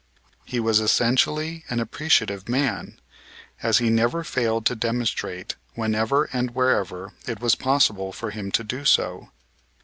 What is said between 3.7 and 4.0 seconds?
he